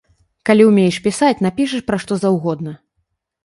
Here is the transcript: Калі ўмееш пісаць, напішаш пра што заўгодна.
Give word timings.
Калі 0.49 0.63
ўмееш 0.69 0.97
пісаць, 1.09 1.39
напішаш 1.47 1.87
пра 1.93 2.03
што 2.07 2.21
заўгодна. 2.25 2.79